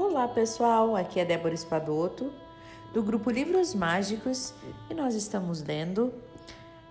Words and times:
Olá 0.00 0.28
pessoal, 0.28 0.94
aqui 0.94 1.18
é 1.18 1.24
Débora 1.24 1.52
Espadoto 1.52 2.32
do 2.94 3.02
grupo 3.02 3.32
Livros 3.32 3.74
Mágicos 3.74 4.54
e 4.88 4.94
nós 4.94 5.16
estamos 5.16 5.60
lendo 5.60 6.14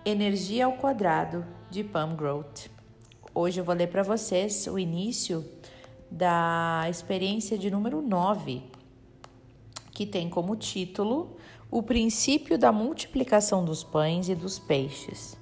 Energia 0.04 0.66
ao 0.66 0.74
Quadrado 0.74 1.42
de 1.70 1.82
Pam 1.82 2.14
Grote. 2.14 2.70
Hoje 3.34 3.62
eu 3.62 3.64
vou 3.64 3.74
ler 3.74 3.86
para 3.86 4.02
vocês 4.02 4.66
o 4.66 4.78
início 4.78 5.42
da 6.10 6.84
experiência 6.90 7.56
de 7.56 7.70
número 7.70 8.02
9, 8.02 8.62
que 9.90 10.04
tem 10.04 10.28
como 10.28 10.54
título 10.54 11.34
O 11.70 11.82
princípio 11.82 12.58
da 12.58 12.70
multiplicação 12.70 13.64
dos 13.64 13.82
pães 13.82 14.28
e 14.28 14.34
dos 14.34 14.58
peixes. 14.58 15.34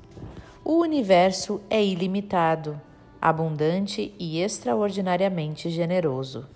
O 0.64 0.78
universo 0.78 1.60
é 1.68 1.84
ilimitado, 1.84 2.80
abundante 3.20 4.14
e 4.20 4.40
extraordinariamente 4.40 5.68
generoso. 5.68 6.54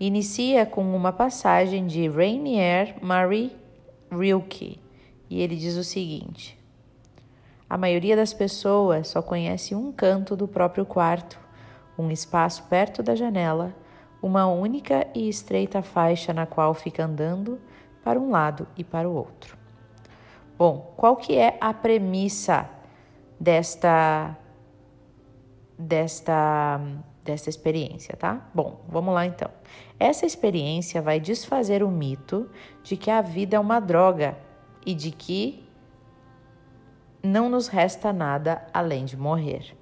Inicia 0.00 0.64
com 0.64 0.94
uma 0.94 1.12
passagem 1.12 1.84
de 1.84 2.08
Rainier 2.08 2.94
Marie 3.02 3.50
Rilke 4.12 4.80
e 5.28 5.40
ele 5.42 5.56
diz 5.56 5.76
o 5.76 5.82
seguinte: 5.82 6.56
A 7.68 7.76
maioria 7.76 8.14
das 8.14 8.32
pessoas 8.32 9.08
só 9.08 9.20
conhece 9.20 9.74
um 9.74 9.90
canto 9.90 10.36
do 10.36 10.46
próprio 10.46 10.86
quarto, 10.86 11.36
um 11.98 12.12
espaço 12.12 12.62
perto 12.70 13.02
da 13.02 13.16
janela, 13.16 13.74
uma 14.22 14.46
única 14.46 15.04
e 15.16 15.28
estreita 15.28 15.82
faixa 15.82 16.32
na 16.32 16.46
qual 16.46 16.74
fica 16.74 17.04
andando 17.04 17.58
para 18.04 18.20
um 18.20 18.30
lado 18.30 18.68
e 18.76 18.84
para 18.84 19.08
o 19.08 19.12
outro. 19.12 19.58
Bom, 20.56 20.94
qual 20.96 21.16
que 21.16 21.36
é 21.36 21.58
a 21.60 21.74
premissa 21.74 22.70
desta 23.40 24.36
desta 25.76 26.80
dessa 27.28 27.50
experiência, 27.50 28.16
tá? 28.16 28.48
Bom, 28.54 28.80
vamos 28.88 29.12
lá 29.12 29.26
então. 29.26 29.50
Essa 30.00 30.24
experiência 30.24 31.02
vai 31.02 31.20
desfazer 31.20 31.82
o 31.82 31.90
mito 31.90 32.50
de 32.82 32.96
que 32.96 33.10
a 33.10 33.20
vida 33.20 33.56
é 33.56 33.60
uma 33.60 33.80
droga 33.80 34.36
e 34.84 34.94
de 34.94 35.10
que 35.10 35.62
não 37.22 37.48
nos 37.50 37.68
resta 37.68 38.12
nada 38.12 38.66
além 38.72 39.04
de 39.04 39.16
morrer. 39.16 39.76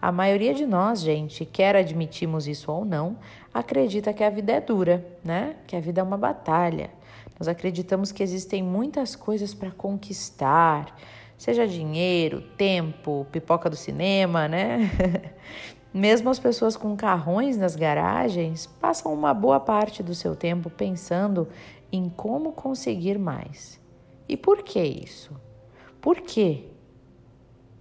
A 0.00 0.10
maioria 0.10 0.54
de 0.54 0.64
nós, 0.64 1.00
gente, 1.00 1.44
quer 1.44 1.76
admitimos 1.76 2.46
isso 2.46 2.72
ou 2.72 2.84
não, 2.84 3.18
acredita 3.52 4.12
que 4.12 4.24
a 4.24 4.30
vida 4.30 4.52
é 4.52 4.60
dura, 4.60 5.04
né? 5.22 5.56
Que 5.66 5.76
a 5.76 5.80
vida 5.80 6.00
é 6.00 6.04
uma 6.04 6.16
batalha. 6.16 6.90
Nós 7.38 7.48
acreditamos 7.48 8.12
que 8.12 8.22
existem 8.22 8.62
muitas 8.62 9.14
coisas 9.14 9.52
para 9.52 9.70
conquistar, 9.70 10.96
seja 11.36 11.66
dinheiro, 11.66 12.40
tempo, 12.56 13.26
pipoca 13.30 13.68
do 13.68 13.76
cinema, 13.76 14.48
né? 14.48 14.90
Mesmo 15.92 16.28
as 16.28 16.38
pessoas 16.38 16.76
com 16.76 16.94
carrões 16.94 17.56
nas 17.56 17.74
garagens 17.74 18.66
passam 18.66 19.12
uma 19.12 19.32
boa 19.32 19.58
parte 19.58 20.02
do 20.02 20.14
seu 20.14 20.36
tempo 20.36 20.68
pensando 20.68 21.48
em 21.90 22.10
como 22.10 22.52
conseguir 22.52 23.18
mais. 23.18 23.80
E 24.28 24.36
por 24.36 24.62
que 24.62 24.82
isso? 24.82 25.34
Por 25.98 26.20
quê? 26.20 26.66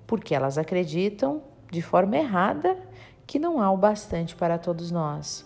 Porque 0.06 0.34
elas 0.34 0.58
acreditam 0.58 1.42
de 1.70 1.82
forma 1.82 2.16
errada 2.16 2.78
que 3.26 3.38
não 3.38 3.62
há 3.62 3.70
o 3.70 3.78
bastante 3.78 4.38
para 4.38 4.58
todos 4.58 4.90
nós. 4.90 5.46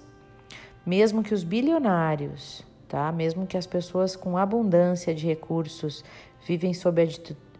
Mesmo 0.85 1.23
que 1.23 1.33
os 1.33 1.43
bilionários, 1.43 2.63
tá? 2.87 3.11
Mesmo 3.11 3.47
que 3.47 3.57
as 3.57 3.65
pessoas 3.65 4.15
com 4.15 4.37
abundância 4.37 5.15
de 5.15 5.25
recursos 5.25 6.05
vivem 6.45 6.75
sob 6.75 7.01
a 7.01 7.07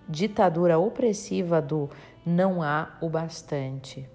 ditadura 0.08 0.78
opressiva 0.78 1.60
do 1.60 1.90
não 2.24 2.62
há 2.62 2.96
o 3.02 3.10
bastante 3.10 4.08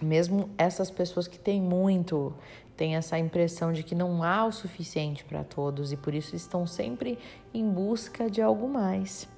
mesmo 0.00 0.48
essas 0.56 0.90
pessoas 0.90 1.28
que 1.28 1.38
têm 1.38 1.60
muito, 1.60 2.34
têm 2.76 2.96
essa 2.96 3.18
impressão 3.18 3.72
de 3.72 3.82
que 3.82 3.94
não 3.94 4.22
há 4.22 4.44
o 4.46 4.52
suficiente 4.52 5.24
para 5.24 5.44
todos 5.44 5.92
e 5.92 5.96
por 5.96 6.14
isso 6.14 6.34
estão 6.34 6.66
sempre 6.66 7.18
em 7.52 7.68
busca 7.68 8.30
de 8.30 8.40
algo 8.40 8.68
mais. 8.68 9.28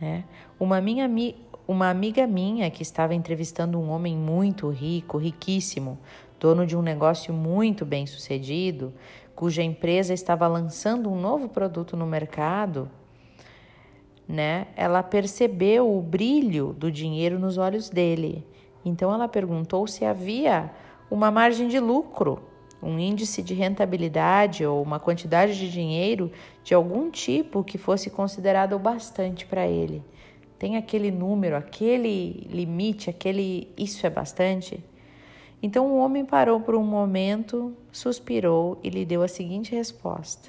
Né? 0.00 0.24
Uma, 0.58 0.80
minha, 0.80 1.10
uma 1.66 1.90
amiga 1.90 2.26
minha 2.26 2.70
que 2.70 2.82
estava 2.82 3.14
entrevistando 3.14 3.78
um 3.78 3.90
homem 3.90 4.16
muito 4.16 4.68
rico, 4.68 5.18
riquíssimo, 5.18 5.98
dono 6.38 6.66
de 6.66 6.76
um 6.76 6.82
negócio 6.82 7.34
muito 7.34 7.84
bem 7.84 8.06
sucedido, 8.06 8.92
cuja 9.34 9.62
empresa 9.62 10.14
estava 10.14 10.46
lançando 10.46 11.10
um 11.10 11.20
novo 11.20 11.48
produto 11.48 11.96
no 11.96 12.06
mercado, 12.06 12.90
né? 14.28 14.66
Ela 14.76 15.02
percebeu 15.02 15.96
o 15.96 16.02
brilho 16.02 16.72
do 16.72 16.90
dinheiro 16.90 17.38
nos 17.38 17.58
olhos 17.58 17.88
dele 17.88 18.44
então 18.88 19.12
ela 19.12 19.26
perguntou 19.26 19.84
se 19.88 20.04
havia 20.04 20.70
uma 21.10 21.28
margem 21.28 21.66
de 21.66 21.80
lucro, 21.80 22.40
um 22.80 22.96
índice 23.00 23.42
de 23.42 23.52
rentabilidade 23.52 24.64
ou 24.64 24.80
uma 24.80 25.00
quantidade 25.00 25.58
de 25.58 25.68
dinheiro 25.68 26.30
de 26.62 26.72
algum 26.72 27.10
tipo 27.10 27.64
que 27.64 27.78
fosse 27.78 28.08
considerado 28.08 28.74
o 28.74 28.78
bastante 28.78 29.44
para 29.44 29.66
ele. 29.66 30.04
Tem 30.56 30.76
aquele 30.76 31.10
número, 31.10 31.56
aquele 31.56 32.46
limite, 32.48 33.10
aquele 33.10 33.72
isso 33.76 34.06
é 34.06 34.10
bastante? 34.10 34.82
Então 35.60 35.86
o 35.86 35.98
homem 35.98 36.24
parou 36.24 36.60
por 36.60 36.76
um 36.76 36.84
momento, 36.84 37.76
suspirou 37.90 38.78
e 38.84 38.88
lhe 38.88 39.04
deu 39.04 39.20
a 39.20 39.28
seguinte 39.28 39.74
resposta: 39.74 40.48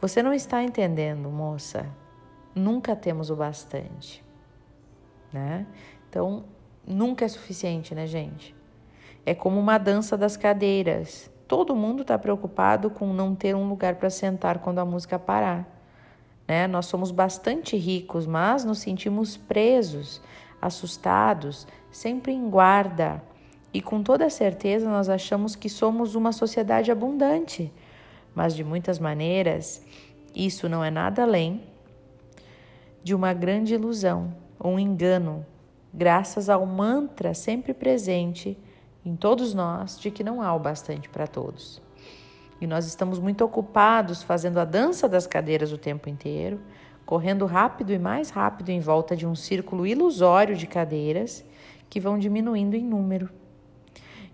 Você 0.00 0.22
não 0.22 0.32
está 0.32 0.62
entendendo, 0.62 1.28
moça. 1.28 1.86
Nunca 2.54 2.96
temos 2.96 3.30
o 3.30 3.36
bastante, 3.36 4.24
né? 5.32 5.66
Então 6.08 6.44
nunca 6.90 7.24
é 7.24 7.28
suficiente, 7.28 7.94
né, 7.94 8.06
gente? 8.06 8.54
É 9.24 9.34
como 9.34 9.58
uma 9.58 9.78
dança 9.78 10.16
das 10.16 10.36
cadeiras. 10.36 11.30
Todo 11.46 11.74
mundo 11.74 12.02
está 12.02 12.18
preocupado 12.18 12.90
com 12.90 13.12
não 13.12 13.34
ter 13.34 13.54
um 13.54 13.68
lugar 13.68 13.96
para 13.96 14.10
sentar 14.10 14.58
quando 14.58 14.78
a 14.78 14.84
música 14.84 15.18
parar. 15.18 15.68
Né? 16.46 16.66
Nós 16.66 16.86
somos 16.86 17.10
bastante 17.10 17.76
ricos, 17.76 18.26
mas 18.26 18.64
nos 18.64 18.78
sentimos 18.78 19.36
presos, 19.36 20.20
assustados, 20.60 21.66
sempre 21.90 22.32
em 22.32 22.48
guarda. 22.48 23.22
E 23.72 23.80
com 23.80 24.02
toda 24.02 24.28
certeza 24.28 24.88
nós 24.88 25.08
achamos 25.08 25.54
que 25.54 25.68
somos 25.68 26.14
uma 26.14 26.32
sociedade 26.32 26.90
abundante. 26.90 27.72
Mas 28.34 28.54
de 28.54 28.64
muitas 28.64 28.98
maneiras, 28.98 29.82
isso 30.34 30.68
não 30.68 30.84
é 30.84 30.90
nada 30.90 31.22
além 31.22 31.62
de 33.02 33.14
uma 33.14 33.32
grande 33.32 33.74
ilusão, 33.74 34.34
um 34.62 34.78
engano 34.78 35.46
graças 35.92 36.48
ao 36.48 36.64
mantra 36.64 37.34
sempre 37.34 37.74
presente 37.74 38.56
em 39.04 39.16
todos 39.16 39.54
nós 39.54 39.98
de 39.98 40.10
que 40.10 40.22
não 40.22 40.42
há 40.42 40.54
o 40.54 40.58
bastante 40.58 41.08
para 41.08 41.26
todos. 41.26 41.82
E 42.60 42.66
nós 42.66 42.86
estamos 42.86 43.18
muito 43.18 43.44
ocupados 43.44 44.22
fazendo 44.22 44.58
a 44.58 44.64
dança 44.64 45.08
das 45.08 45.26
cadeiras 45.26 45.72
o 45.72 45.78
tempo 45.78 46.08
inteiro, 46.08 46.60
correndo 47.06 47.46
rápido 47.46 47.92
e 47.92 47.98
mais 47.98 48.30
rápido 48.30 48.68
em 48.68 48.80
volta 48.80 49.16
de 49.16 49.26
um 49.26 49.34
círculo 49.34 49.86
ilusório 49.86 50.54
de 50.54 50.66
cadeiras 50.66 51.44
que 51.88 51.98
vão 51.98 52.18
diminuindo 52.18 52.76
em 52.76 52.84
número. 52.84 53.30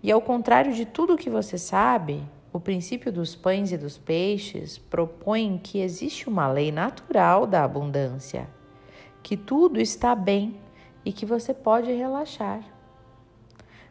E 0.03 0.11
ao 0.11 0.21
contrário 0.21 0.73
de 0.73 0.85
tudo 0.85 1.17
que 1.17 1.29
você 1.29 1.57
sabe, 1.57 2.21
o 2.53 2.59
princípio 2.59 3.11
dos 3.11 3.35
pães 3.35 3.71
e 3.71 3.77
dos 3.77 3.97
peixes 3.97 4.77
propõe 4.77 5.59
que 5.61 5.79
existe 5.79 6.29
uma 6.29 6.47
lei 6.47 6.71
natural 6.71 7.47
da 7.47 7.63
abundância, 7.63 8.47
que 9.23 9.35
tudo 9.35 9.79
está 9.79 10.13
bem 10.13 10.59
e 11.07 11.13
que 11.13 11.25
você 11.25 11.53
pode 11.53 11.89
relaxar. 11.89 12.61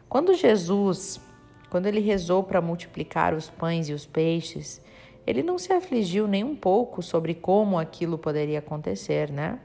Quando 0.07 0.35
Jesus, 0.35 1.19
quando 1.67 1.87
ele 1.87 1.99
rezou 1.99 2.43
para 2.43 2.61
multiplicar 2.61 3.33
os 3.33 3.49
pães 3.49 3.89
e 3.89 3.93
os 3.93 4.05
peixes, 4.05 4.79
ele 5.25 5.41
não 5.41 5.57
se 5.57 5.73
afligiu 5.73 6.27
nem 6.27 6.43
um 6.43 6.55
pouco 6.55 7.01
sobre 7.01 7.33
como 7.33 7.79
aquilo 7.79 8.19
poderia 8.19 8.59
acontecer, 8.59 9.31
né? 9.31 9.59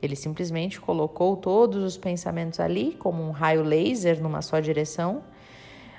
Ele 0.00 0.14
simplesmente 0.14 0.80
colocou 0.80 1.36
todos 1.36 1.82
os 1.82 1.96
pensamentos 1.96 2.60
ali 2.60 2.92
como 2.92 3.24
um 3.24 3.32
raio 3.32 3.64
laser 3.64 4.22
numa 4.22 4.40
só 4.40 4.60
direção, 4.60 5.24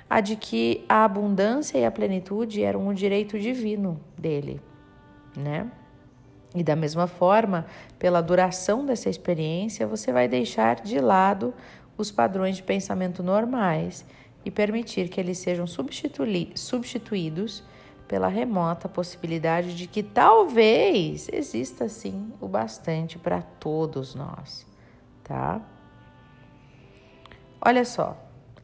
a 0.08 0.22
de 0.22 0.34
que 0.34 0.82
a 0.88 1.04
abundância 1.04 1.76
e 1.76 1.84
a 1.84 1.90
plenitude 1.90 2.62
eram 2.62 2.88
um 2.88 2.94
direito 2.94 3.38
divino 3.38 4.00
dele, 4.16 4.62
né? 5.36 5.70
E 6.54 6.64
da 6.64 6.74
mesma 6.74 7.06
forma, 7.06 7.66
pela 7.98 8.20
duração 8.20 8.84
dessa 8.84 9.08
experiência, 9.08 9.86
você 9.86 10.12
vai 10.12 10.26
deixar 10.26 10.80
de 10.80 10.98
lado 10.98 11.54
os 11.96 12.10
padrões 12.10 12.56
de 12.56 12.62
pensamento 12.62 13.22
normais 13.22 14.04
e 14.44 14.50
permitir 14.50 15.08
que 15.08 15.20
eles 15.20 15.38
sejam 15.38 15.66
substituídos 15.66 17.62
pela 18.08 18.26
remota 18.26 18.88
possibilidade 18.88 19.76
de 19.76 19.86
que 19.86 20.02
talvez 20.02 21.28
exista 21.32 21.88
sim 21.88 22.32
o 22.40 22.48
bastante 22.48 23.16
para 23.16 23.42
todos 23.42 24.16
nós, 24.16 24.66
tá? 25.22 25.60
Olha 27.64 27.84
só, 27.84 28.16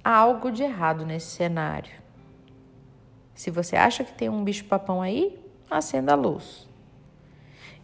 há 0.03 0.17
algo 0.17 0.50
de 0.50 0.65
errado 0.65 1.06
nesse 1.06 1.27
cenário. 1.27 1.93
Se 3.35 3.50
você 3.50 3.77
acha 3.77 4.03
que 4.03 4.15
tem 4.15 4.29
um 4.29 4.43
bicho-papão 4.43 5.00
aí, 5.03 5.39
acenda 5.71 6.12
a 6.12 6.17
luz. 6.17 6.66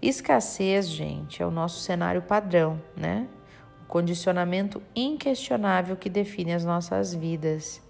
Escassez, 0.03 0.89
gente, 0.89 1.41
é 1.41 1.47
o 1.47 1.51
nosso 1.53 1.79
cenário 1.79 2.21
padrão, 2.23 2.83
né? 2.97 3.29
O 3.85 3.87
condicionamento 3.87 4.83
inquestionável 4.97 5.95
que 5.97 6.11
define 6.11 6.53
as 6.53 6.65
nossas 6.65 7.15
vidas. 7.15 7.81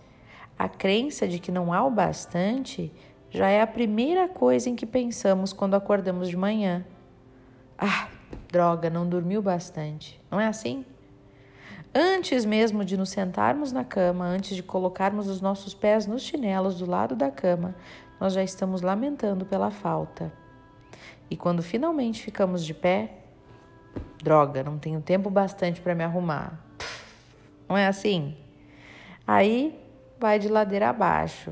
A 0.59 0.69
crença 0.69 1.27
de 1.27 1.39
que 1.39 1.51
não 1.51 1.73
há 1.73 1.83
o 1.83 1.91
bastante 1.91 2.93
já 3.31 3.49
é 3.49 3.63
a 3.63 3.67
primeira 3.67 4.29
coisa 4.29 4.69
em 4.69 4.77
que 4.77 4.85
pensamos 4.85 5.55
quando 5.55 5.73
acordamos 5.73 6.29
de 6.29 6.37
manhã. 6.37 6.85
Ah, 7.79 8.09
droga, 8.51 8.91
não 8.91 9.09
dormiu 9.09 9.41
bastante. 9.41 10.21
Não 10.31 10.39
é 10.39 10.47
assim? 10.47 10.85
Antes 11.95 12.45
mesmo 12.45 12.85
de 12.85 12.95
nos 12.95 13.09
sentarmos 13.09 13.73
na 13.73 13.85
cama, 13.85 14.27
antes 14.27 14.55
de 14.55 14.63
colocarmos 14.63 15.29
os 15.29 15.41
nossos 15.41 15.73
pés 15.73 16.07
nos 16.07 16.21
chinelos 16.21 16.79
do 16.79 16.85
lado 16.85 17.17
da 17.17 17.31
cama, 17.31 17.75
nós 18.21 18.35
já 18.35 18.43
estamos 18.43 18.83
lamentando 18.83 19.47
pela 19.47 19.71
falta. 19.71 20.42
E 21.33 21.37
quando 21.37 21.63
finalmente 21.63 22.23
ficamos 22.23 22.63
de 22.63 22.75
pé, 22.75 23.11
droga, 24.23 24.63
não 24.63 24.79
tenho 24.79 25.01
tempo 25.01 25.31
bastante 25.31 25.81
para 25.81 25.95
me 25.95 26.05
arrumar. 26.05 26.63
Não 27.67 27.75
é 27.75 27.87
assim? 27.87 28.37
Aí 29.27 29.83
vai 30.21 30.39
de 30.39 30.47
ladeira 30.49 30.91
abaixo. 30.91 31.51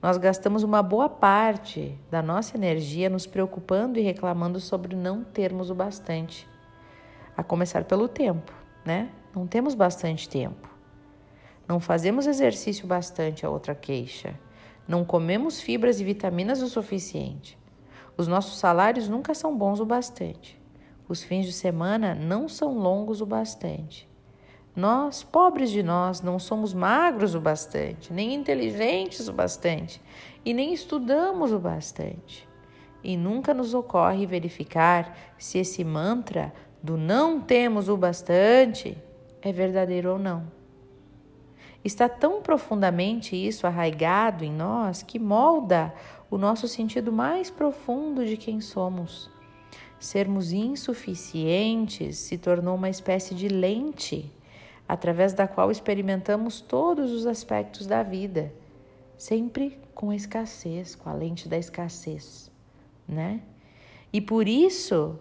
Nós 0.00 0.16
gastamos 0.16 0.62
uma 0.62 0.80
boa 0.80 1.08
parte 1.08 1.98
da 2.08 2.22
nossa 2.22 2.56
energia 2.56 3.10
nos 3.10 3.26
preocupando 3.26 3.98
e 3.98 4.02
reclamando 4.02 4.60
sobre 4.60 4.94
não 4.94 5.24
termos 5.24 5.70
o 5.70 5.74
bastante. 5.74 6.46
A 7.36 7.42
começar 7.42 7.82
pelo 7.82 8.06
tempo, 8.06 8.52
né? 8.84 9.10
Não 9.34 9.44
temos 9.44 9.74
bastante 9.74 10.28
tempo. 10.28 10.70
Não 11.66 11.80
fazemos 11.80 12.28
exercício 12.28 12.86
bastante, 12.86 13.44
a 13.44 13.50
outra 13.50 13.74
queixa. 13.74 14.38
Não 14.86 15.04
comemos 15.04 15.60
fibras 15.60 16.00
e 16.00 16.04
vitaminas 16.04 16.62
o 16.62 16.68
suficiente. 16.68 17.58
Os 18.16 18.26
nossos 18.26 18.58
salários 18.58 19.08
nunca 19.08 19.34
são 19.34 19.56
bons 19.56 19.80
o 19.80 19.84
bastante. 19.84 20.58
Os 21.08 21.22
fins 21.22 21.46
de 21.46 21.52
semana 21.52 22.14
não 22.14 22.48
são 22.48 22.76
longos 22.76 23.20
o 23.20 23.26
bastante. 23.26 24.08
Nós, 24.74 25.22
pobres 25.22 25.70
de 25.70 25.82
nós, 25.82 26.20
não 26.20 26.38
somos 26.38 26.74
magros 26.74 27.34
o 27.34 27.40
bastante, 27.40 28.12
nem 28.12 28.34
inteligentes 28.34 29.26
o 29.26 29.32
bastante, 29.32 30.02
e 30.44 30.52
nem 30.52 30.72
estudamos 30.74 31.52
o 31.52 31.58
bastante. 31.58 32.46
E 33.02 33.16
nunca 33.16 33.54
nos 33.54 33.72
ocorre 33.72 34.26
verificar 34.26 35.16
se 35.38 35.58
esse 35.58 35.82
mantra 35.84 36.52
do 36.82 36.96
não 36.96 37.40
temos 37.40 37.88
o 37.88 37.96
bastante 37.96 38.96
é 39.40 39.52
verdadeiro 39.52 40.12
ou 40.12 40.18
não. 40.18 40.56
Está 41.84 42.08
tão 42.08 42.42
profundamente 42.42 43.36
isso 43.36 43.66
arraigado 43.66 44.44
em 44.44 44.52
nós 44.52 45.02
que 45.02 45.20
molda 45.20 45.94
o 46.30 46.36
nosso 46.38 46.66
sentido 46.66 47.12
mais 47.12 47.50
profundo 47.50 48.24
de 48.24 48.36
quem 48.36 48.60
somos. 48.60 49.30
Sermos 49.98 50.52
insuficientes 50.52 52.18
se 52.18 52.36
tornou 52.36 52.74
uma 52.74 52.90
espécie 52.90 53.34
de 53.34 53.48
lente 53.48 54.32
através 54.88 55.32
da 55.32 55.48
qual 55.48 55.70
experimentamos 55.70 56.60
todos 56.60 57.10
os 57.12 57.26
aspectos 57.26 57.86
da 57.86 58.02
vida, 58.02 58.52
sempre 59.16 59.78
com 59.94 60.10
a 60.10 60.16
escassez, 60.16 60.94
com 60.94 61.08
a 61.08 61.12
lente 61.12 61.48
da 61.48 61.56
escassez, 61.56 62.50
né? 63.08 63.40
E 64.12 64.20
por 64.20 64.46
isso 64.46 65.18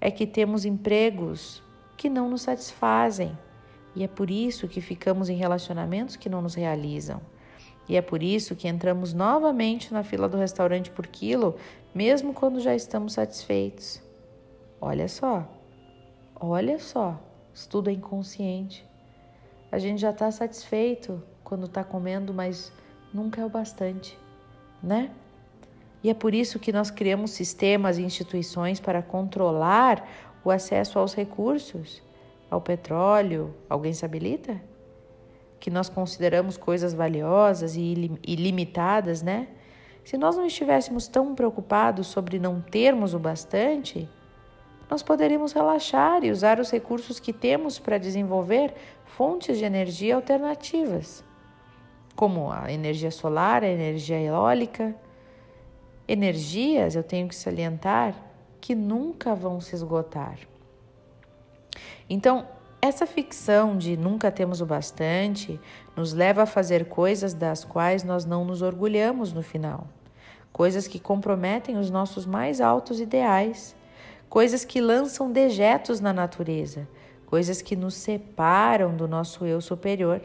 é 0.00 0.10
que 0.10 0.26
temos 0.26 0.64
empregos 0.64 1.62
que 1.96 2.08
não 2.08 2.28
nos 2.28 2.42
satisfazem, 2.42 3.36
e 3.94 4.04
é 4.04 4.08
por 4.08 4.30
isso 4.30 4.68
que 4.68 4.80
ficamos 4.80 5.28
em 5.28 5.36
relacionamentos 5.36 6.16
que 6.16 6.28
não 6.28 6.42
nos 6.42 6.54
realizam. 6.54 7.20
E 7.88 7.96
é 7.96 8.02
por 8.02 8.22
isso 8.22 8.54
que 8.54 8.68
entramos 8.68 9.12
novamente 9.12 9.92
na 9.92 10.02
fila 10.02 10.28
do 10.28 10.36
restaurante 10.36 10.90
por 10.90 11.06
quilo, 11.06 11.56
mesmo 11.94 12.32
quando 12.32 12.60
já 12.60 12.74
estamos 12.74 13.14
satisfeitos. 13.14 14.00
Olha 14.80 15.08
só, 15.08 15.46
olha 16.34 16.78
só, 16.78 17.18
estudo 17.52 17.90
é 17.90 17.92
inconsciente. 17.92 18.84
A 19.70 19.78
gente 19.78 20.00
já 20.00 20.10
está 20.10 20.30
satisfeito 20.30 21.22
quando 21.42 21.66
está 21.66 21.82
comendo, 21.82 22.32
mas 22.32 22.72
nunca 23.12 23.40
é 23.40 23.44
o 23.44 23.48
bastante, 23.48 24.18
né? 24.82 25.10
E 26.02 26.10
é 26.10 26.14
por 26.14 26.34
isso 26.34 26.58
que 26.58 26.72
nós 26.72 26.90
criamos 26.90 27.30
sistemas 27.30 27.96
e 27.96 28.02
instituições 28.02 28.80
para 28.80 29.02
controlar 29.02 30.06
o 30.44 30.50
acesso 30.50 30.98
aos 30.98 31.14
recursos, 31.14 32.02
ao 32.50 32.60
petróleo. 32.60 33.54
Alguém 33.68 33.92
se 33.92 34.04
habilita? 34.04 34.60
Que 35.62 35.70
nós 35.70 35.88
consideramos 35.88 36.56
coisas 36.56 36.92
valiosas 36.92 37.76
e 37.76 38.10
ilimitadas, 38.26 39.22
né? 39.22 39.46
Se 40.02 40.18
nós 40.18 40.36
não 40.36 40.44
estivéssemos 40.44 41.06
tão 41.06 41.36
preocupados 41.36 42.08
sobre 42.08 42.36
não 42.40 42.60
termos 42.60 43.14
o 43.14 43.18
bastante, 43.20 44.08
nós 44.90 45.04
poderíamos 45.04 45.52
relaxar 45.52 46.24
e 46.24 46.32
usar 46.32 46.58
os 46.58 46.68
recursos 46.68 47.20
que 47.20 47.32
temos 47.32 47.78
para 47.78 47.96
desenvolver 47.96 48.74
fontes 49.04 49.56
de 49.56 49.64
energia 49.64 50.16
alternativas, 50.16 51.22
como 52.16 52.50
a 52.50 52.72
energia 52.72 53.12
solar, 53.12 53.62
a 53.62 53.68
energia 53.68 54.20
eólica. 54.20 54.96
Energias, 56.08 56.96
eu 56.96 57.04
tenho 57.04 57.28
que 57.28 57.36
salientar, 57.36 58.16
que 58.60 58.74
nunca 58.74 59.32
vão 59.32 59.60
se 59.60 59.76
esgotar. 59.76 60.40
Então, 62.10 62.48
essa 62.84 63.06
ficção 63.06 63.78
de 63.78 63.96
nunca 63.96 64.28
temos 64.28 64.60
o 64.60 64.66
bastante 64.66 65.60
nos 65.96 66.12
leva 66.12 66.42
a 66.42 66.46
fazer 66.46 66.86
coisas 66.86 67.32
das 67.32 67.64
quais 67.64 68.02
nós 68.02 68.24
não 68.24 68.44
nos 68.44 68.60
orgulhamos 68.60 69.32
no 69.32 69.40
final, 69.40 69.86
coisas 70.52 70.88
que 70.88 70.98
comprometem 70.98 71.78
os 71.78 71.88
nossos 71.88 72.26
mais 72.26 72.60
altos 72.60 72.98
ideais. 72.98 73.76
Coisas 74.28 74.64
que 74.64 74.80
lançam 74.80 75.30
dejetos 75.30 76.00
na 76.00 76.10
natureza, 76.10 76.88
coisas 77.26 77.60
que 77.60 77.76
nos 77.76 77.92
separam 77.92 78.96
do 78.96 79.06
nosso 79.06 79.44
eu 79.44 79.60
superior. 79.60 80.22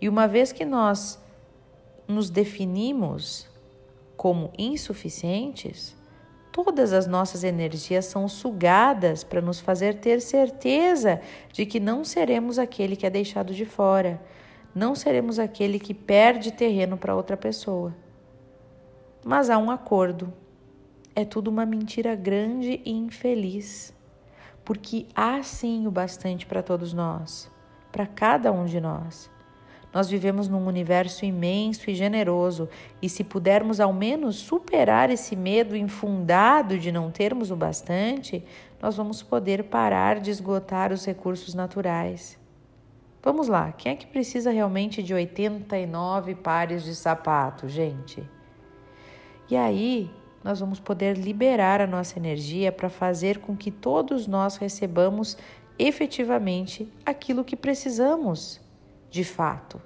E 0.00 0.08
uma 0.08 0.28
vez 0.28 0.52
que 0.52 0.64
nós 0.64 1.20
nos 2.06 2.30
definimos 2.30 3.48
como 4.16 4.52
insuficientes, 4.56 5.96
todas 6.52 6.92
as 6.92 7.06
nossas 7.06 7.42
energias 7.42 8.04
são 8.04 8.28
sugadas 8.28 9.24
para 9.24 9.40
nos 9.40 9.58
fazer 9.58 9.94
ter 9.94 10.20
certeza 10.20 11.20
de 11.50 11.64
que 11.64 11.80
não 11.80 12.04
seremos 12.04 12.58
aquele 12.58 12.94
que 12.94 13.06
é 13.06 13.10
deixado 13.10 13.54
de 13.54 13.64
fora, 13.64 14.20
não 14.74 14.94
seremos 14.94 15.38
aquele 15.38 15.78
que 15.78 15.94
perde 15.94 16.52
terreno 16.52 16.96
para 16.98 17.16
outra 17.16 17.36
pessoa. 17.36 17.94
Mas 19.24 19.48
há 19.48 19.56
um 19.56 19.70
acordo 19.70 20.32
é 21.14 21.24
tudo 21.24 21.48
uma 21.48 21.66
mentira 21.66 22.14
grande 22.14 22.80
e 22.84 22.90
infeliz, 22.90 23.94
porque 24.64 25.06
há 25.14 25.42
sim 25.42 25.86
o 25.86 25.90
bastante 25.90 26.46
para 26.46 26.62
todos 26.62 26.92
nós, 26.92 27.50
para 27.90 28.06
cada 28.06 28.52
um 28.52 28.64
de 28.64 28.80
nós. 28.80 29.30
Nós 29.92 30.08
vivemos 30.08 30.48
num 30.48 30.66
universo 30.66 31.24
imenso 31.24 31.90
e 31.90 31.94
generoso, 31.94 32.68
e 33.00 33.08
se 33.08 33.22
pudermos 33.22 33.78
ao 33.78 33.92
menos 33.92 34.36
superar 34.36 35.10
esse 35.10 35.36
medo 35.36 35.76
infundado 35.76 36.78
de 36.78 36.90
não 36.90 37.10
termos 37.10 37.50
o 37.50 37.56
bastante, 37.56 38.44
nós 38.80 38.96
vamos 38.96 39.22
poder 39.22 39.64
parar 39.64 40.18
de 40.18 40.30
esgotar 40.30 40.92
os 40.92 41.04
recursos 41.04 41.54
naturais. 41.54 42.38
Vamos 43.22 43.46
lá, 43.46 43.70
quem 43.70 43.92
é 43.92 43.94
que 43.94 44.06
precisa 44.06 44.50
realmente 44.50 45.02
de 45.02 45.14
89 45.14 46.34
pares 46.36 46.82
de 46.82 46.94
sapato, 46.94 47.68
gente? 47.68 48.28
E 49.48 49.56
aí, 49.56 50.10
nós 50.42 50.58
vamos 50.58 50.80
poder 50.80 51.16
liberar 51.16 51.80
a 51.80 51.86
nossa 51.86 52.18
energia 52.18 52.72
para 52.72 52.88
fazer 52.88 53.38
com 53.38 53.56
que 53.56 53.70
todos 53.70 54.26
nós 54.26 54.56
recebamos 54.56 55.36
efetivamente 55.78 56.92
aquilo 57.06 57.44
que 57.44 57.54
precisamos, 57.54 58.60
de 59.08 59.22
fato, 59.22 59.80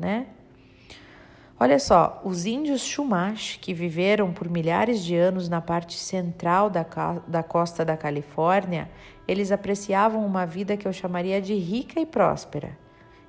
né? 0.00 0.26
Olha 1.62 1.78
só, 1.78 2.22
os 2.24 2.46
índios 2.46 2.80
Chumash, 2.80 3.58
que 3.60 3.74
viveram 3.74 4.32
por 4.32 4.48
milhares 4.48 5.04
de 5.04 5.14
anos 5.14 5.46
na 5.46 5.60
parte 5.60 5.98
central 5.98 6.70
da, 6.70 6.86
da 7.28 7.42
costa 7.42 7.84
da 7.84 7.98
Califórnia, 7.98 8.90
eles 9.28 9.52
apreciavam 9.52 10.24
uma 10.24 10.46
vida 10.46 10.74
que 10.74 10.88
eu 10.88 10.92
chamaria 10.92 11.38
de 11.38 11.54
rica 11.54 12.00
e 12.00 12.06
próspera. 12.06 12.78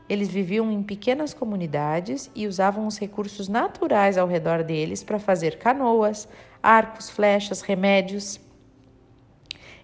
Eles 0.08 0.30
viviam 0.30 0.72
em 0.72 0.82
pequenas 0.82 1.34
comunidades 1.34 2.32
e 2.34 2.48
usavam 2.48 2.88
os 2.88 2.98
recursos 2.98 3.50
naturais 3.50 4.18
ao 4.18 4.28
redor 4.28 4.63
deles 4.63 5.04
para 5.04 5.20
fazer 5.20 5.58
canoas, 5.58 6.28
arcos, 6.63 7.10
flechas, 7.10 7.62
remédios. 7.62 8.40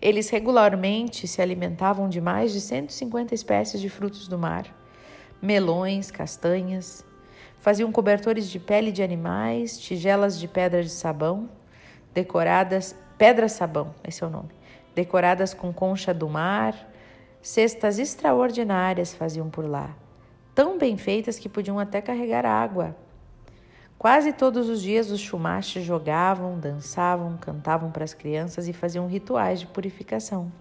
Eles 0.02 0.30
regularmente 0.30 1.28
se 1.28 1.42
alimentavam 1.42 2.08
de 2.08 2.22
mais 2.22 2.54
de 2.54 2.62
150 2.62 3.36
espécies 3.36 3.82
de 3.82 3.90
frutos 3.90 4.28
do 4.30 4.38
mar, 4.38 4.74
melões, 5.42 6.12
castanhas. 6.12 7.06
Faziam 7.60 7.92
cobertores 7.92 8.50
de 8.50 8.60
pele 8.60 8.92
de 8.92 9.04
animais, 9.04 9.80
tigelas 9.80 10.40
de 10.40 10.48
pedra 10.48 10.82
de 10.84 10.90
sabão, 10.90 11.50
decoradas, 12.14 12.96
pedra-sabão, 13.18 13.94
esse 14.04 14.24
é 14.24 14.28
o 14.28 14.30
nome, 14.30 14.50
decoradas 14.96 15.54
com 15.54 15.74
concha 15.74 16.14
do 16.14 16.30
mar, 16.30 16.76
cestas 17.42 18.00
extraordinárias 18.00 19.14
faziam 19.14 19.50
por 19.50 19.66
lá 19.66 19.96
tão 20.58 20.76
bem 20.76 20.98
feitas 20.98 21.38
que 21.38 21.48
podiam 21.48 21.78
até 21.78 22.02
carregar 22.02 22.44
água. 22.44 22.96
Quase 23.96 24.34
todos 24.34 24.68
os 24.68 24.82
dias 24.82 25.12
os 25.12 25.20
chumaches 25.20 25.84
jogavam, 25.84 26.58
dançavam, 26.58 27.38
cantavam 27.38 27.92
para 27.92 28.04
as 28.04 28.16
crianças 28.16 28.68
e 28.68 28.74
faziam 28.74 29.06
rituais 29.06 29.60
de 29.60 29.68
purificação. 29.68 30.52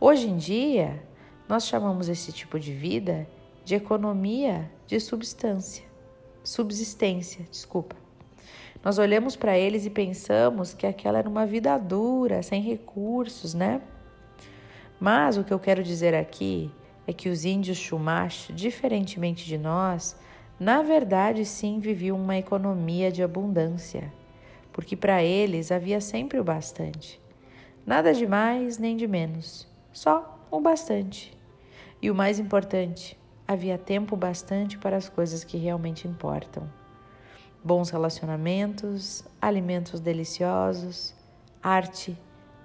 Hoje 0.00 0.30
em 0.30 0.38
dia, 0.38 1.02
nós 1.46 1.66
chamamos 1.66 2.08
esse 2.08 2.32
tipo 2.32 2.58
de 2.58 2.72
vida 2.72 3.26
de 3.64 3.74
economia 3.74 4.70
de 4.86 5.00
substância. 5.00 5.84
subsistência, 6.42 7.46
desculpa. 7.50 7.96
Nós 8.84 8.98
olhamos 8.98 9.34
para 9.34 9.58
eles 9.58 9.86
e 9.86 9.90
pensamos 9.90 10.74
que 10.74 10.86
aquela 10.86 11.18
era 11.18 11.28
uma 11.28 11.46
vida 11.46 11.78
dura, 11.78 12.42
sem 12.42 12.60
recursos, 12.60 13.54
né? 13.54 13.80
Mas 15.00 15.38
o 15.38 15.44
que 15.44 15.54
eu 15.54 15.58
quero 15.58 15.82
dizer 15.82 16.14
aqui 16.14 16.70
é 17.06 17.12
que 17.12 17.30
os 17.30 17.46
índios 17.46 17.78
Chumash, 17.78 18.50
diferentemente 18.54 19.46
de 19.46 19.56
nós, 19.56 20.14
na 20.60 20.82
verdade 20.82 21.46
sim 21.46 21.80
viviam 21.80 22.20
uma 22.20 22.36
economia 22.36 23.10
de 23.10 23.22
abundância, 23.22 24.12
porque 24.70 24.94
para 24.94 25.22
eles 25.22 25.72
havia 25.72 26.00
sempre 26.00 26.38
o 26.38 26.44
bastante. 26.44 27.18
Nada 27.86 28.12
de 28.12 28.26
mais 28.26 28.76
nem 28.76 28.96
de 28.96 29.06
menos, 29.06 29.66
só 29.92 30.46
o 30.50 30.60
bastante. 30.60 31.36
E 32.02 32.10
o 32.10 32.14
mais 32.14 32.38
importante, 32.38 33.18
havia 33.46 33.78
tempo 33.78 34.16
bastante 34.16 34.78
para 34.78 34.96
as 34.96 35.08
coisas 35.08 35.44
que 35.44 35.56
realmente 35.56 36.08
importam 36.08 36.68
bons 37.64 37.88
relacionamentos, 37.88 39.24
alimentos 39.40 39.98
deliciosos, 39.98 41.14
arte, 41.62 42.16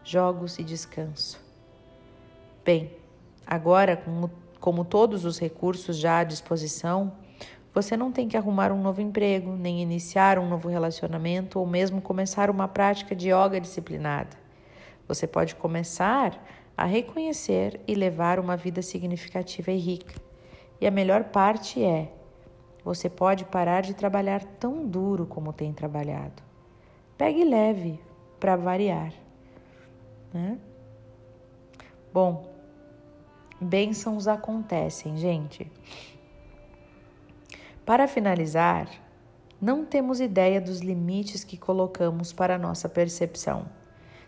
jogos 0.03 0.59
e 0.59 0.63
descanso. 0.63 1.39
Bem, 2.65 2.91
agora, 3.47 3.95
como, 3.95 4.29
como 4.59 4.83
todos 4.83 5.23
os 5.23 5.39
recursos 5.39 5.95
já 5.95 6.19
à 6.19 6.23
disposição, 6.25 7.13
você 7.73 7.95
não 7.95 8.11
tem 8.11 8.27
que 8.27 8.35
arrumar 8.35 8.73
um 8.73 8.81
novo 8.81 8.99
emprego, 8.99 9.55
nem 9.55 9.81
iniciar 9.81 10.37
um 10.37 10.49
novo 10.49 10.67
relacionamento 10.67 11.59
ou 11.59 11.65
mesmo 11.65 12.01
começar 12.01 12.49
uma 12.49 12.67
prática 12.67 13.15
de 13.15 13.29
yoga 13.29 13.61
disciplinada. 13.61 14.37
Você 15.07 15.25
pode 15.25 15.55
começar 15.55 16.45
a 16.75 16.83
reconhecer 16.83 17.79
e 17.87 17.95
levar 17.95 18.37
uma 18.37 18.57
vida 18.57 18.81
significativa 18.81 19.71
e 19.71 19.77
rica. 19.77 20.28
E 20.79 20.87
a 20.87 20.91
melhor 20.91 21.25
parte 21.25 21.83
é 21.83 22.11
você 22.83 23.09
pode 23.09 23.45
parar 23.45 23.81
de 23.81 23.93
trabalhar 23.93 24.43
tão 24.43 24.87
duro 24.87 25.25
como 25.25 25.53
tem 25.53 25.73
trabalhado. 25.73 26.41
Pegue 27.17 27.43
leve 27.43 27.99
para 28.39 28.55
variar. 28.55 29.13
Né? 30.33 30.57
Bom, 32.13 32.49
bênçãos 33.59 34.27
acontecem, 34.27 35.17
gente. 35.17 35.69
Para 37.85 38.07
finalizar, 38.07 38.87
não 39.61 39.85
temos 39.85 40.21
ideia 40.21 40.61
dos 40.61 40.79
limites 40.79 41.43
que 41.43 41.57
colocamos 41.57 42.31
para 42.31 42.55
a 42.55 42.59
nossa 42.59 42.87
percepção. 42.87 43.65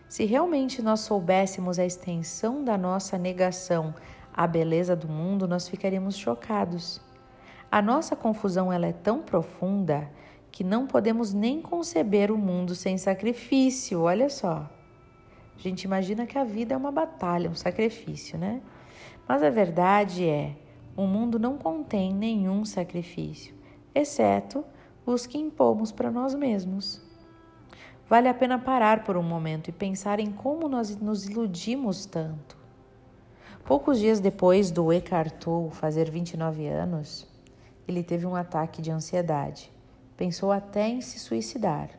Se 0.08 0.26
realmente 0.26 0.82
nós 0.82 1.00
soubéssemos 1.00 1.78
a 1.78 1.86
extensão 1.86 2.62
da 2.62 2.76
nossa 2.76 3.16
negação 3.16 3.94
à 4.32 4.46
beleza 4.46 4.96
do 4.96 5.08
mundo, 5.08 5.46
nós 5.46 5.68
ficaríamos 5.68 6.16
chocados. 6.16 7.00
A 7.70 7.80
nossa 7.80 8.14
confusão 8.16 8.72
ela 8.72 8.86
é 8.86 8.92
tão 8.92 9.22
profunda 9.22 10.10
que 10.50 10.62
não 10.62 10.86
podemos 10.86 11.32
nem 11.32 11.60
conceber 11.62 12.30
o 12.30 12.36
mundo 12.36 12.74
sem 12.74 12.98
sacrifício. 12.98 14.02
Olha 14.02 14.28
só. 14.28 14.70
A 15.56 15.58
gente 15.58 15.82
imagina 15.84 16.26
que 16.26 16.36
a 16.36 16.44
vida 16.44 16.74
é 16.74 16.76
uma 16.76 16.92
batalha, 16.92 17.48
um 17.48 17.54
sacrifício, 17.54 18.38
né? 18.38 18.60
Mas 19.26 19.42
a 19.42 19.50
verdade 19.50 20.26
é, 20.26 20.56
o 20.96 21.06
mundo 21.06 21.38
não 21.38 21.56
contém 21.56 22.12
nenhum 22.12 22.64
sacrifício, 22.64 23.54
exceto 23.94 24.64
os 25.06 25.26
que 25.26 25.38
impomos 25.38 25.90
para 25.90 26.10
nós 26.10 26.34
mesmos. 26.34 27.00
Vale 28.08 28.28
a 28.28 28.34
pena 28.34 28.58
parar 28.58 29.04
por 29.04 29.16
um 29.16 29.22
momento 29.22 29.68
e 29.68 29.72
pensar 29.72 30.20
em 30.20 30.30
como 30.30 30.68
nós 30.68 30.94
nos 30.96 31.26
iludimos 31.26 32.04
tanto. 32.04 32.61
Poucos 33.64 34.00
dias 34.00 34.18
depois 34.18 34.72
do 34.72 34.92
Eckhart 34.92 35.34
Tolle 35.34 35.70
fazer 35.70 36.10
29 36.10 36.66
anos, 36.66 37.28
ele 37.86 38.02
teve 38.02 38.26
um 38.26 38.34
ataque 38.34 38.82
de 38.82 38.90
ansiedade. 38.90 39.70
Pensou 40.16 40.50
até 40.50 40.88
em 40.88 41.00
se 41.00 41.20
suicidar. 41.20 41.90